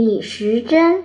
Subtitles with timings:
[0.00, 1.02] 李时珍，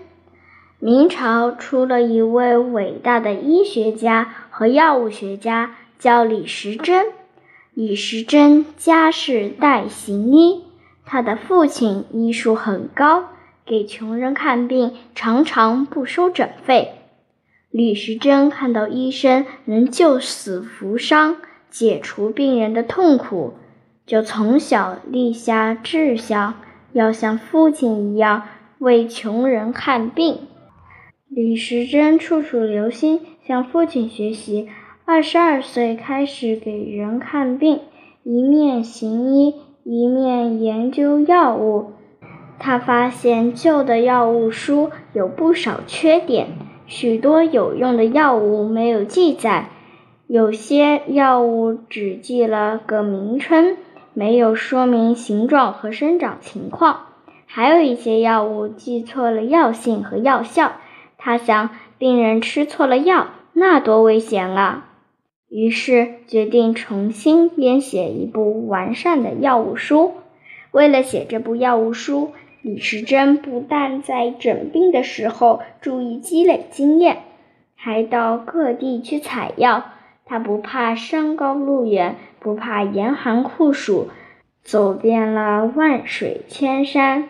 [0.77, 7.07] 明朝出了一位伟大的医学家和药物学家，叫李时珍。
[7.73, 10.65] 李时珍家世代行医，
[11.07, 13.29] 他的父亲医术很高，
[13.65, 16.91] 给穷人看病常常不收诊费。
[17.71, 21.37] 李时珍看到医生能救死扶伤，
[21.71, 23.55] 解除病人的痛苦，
[24.05, 26.53] 就从小立下志向，
[26.91, 28.43] 要像父亲一样
[28.83, 30.39] 为穷人看病。
[31.29, 34.67] 李时珍处处留心，向父亲学习。
[35.05, 37.79] 二十二岁开始给人看病，
[38.23, 39.55] 一面行医，
[39.85, 41.93] 一面研究药物。
[42.59, 46.47] 他发现旧的药物书有不少缺点。
[46.85, 49.69] 许多有用的药物没有记载，
[50.27, 53.77] 有些药物只记了个名称，
[54.13, 57.12] 没有说明形状和生长情况，
[57.55, 60.73] 还有一些药物记错了药性和药效。
[61.19, 61.69] 他想，
[61.99, 64.89] 病人吃错了药，那多危险啊！
[65.49, 70.13] 于是决定重新编写一部完善的药物书。
[70.71, 72.31] 为了写这部药物书。
[72.63, 77.23] 李时珍不但在诊病的时候注意积累经验，
[77.75, 79.83] 还到各地去采药。
[80.25, 84.07] 他不怕山高路远，不怕严寒酷暑，
[84.63, 87.27] 走遍了万水千山。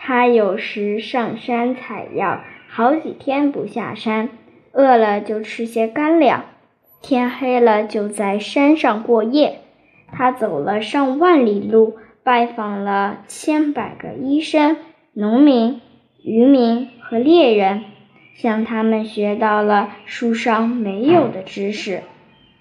[0.00, 4.30] 他有时上山采药，好几天不下山，
[4.72, 6.46] 饿了就吃些干粮，
[7.00, 9.60] 天黑了就在山上过夜。
[10.10, 11.98] 他走了上万里路。
[12.22, 14.76] 拜访了千百个医生、
[15.14, 15.80] 农民、
[16.22, 17.82] 渔民和猎人，
[18.34, 22.02] 向他们学到了书上没有的知识。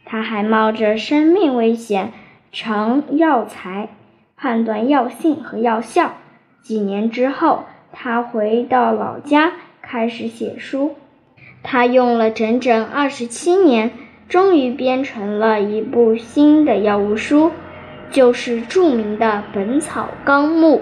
[0.06, 2.14] 他还冒着生命危险
[2.54, 3.90] 尝药材，
[4.38, 6.14] 判断药性和药效。
[6.62, 10.96] 几年之后，他回到老家，开始写书。
[11.64, 13.92] 他用了整整二十七年，
[14.28, 17.52] 终于编成了一部新的药物书。
[18.12, 20.78] 就是著名的《本草纲目》。